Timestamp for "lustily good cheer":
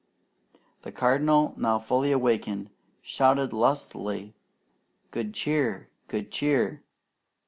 3.53-5.89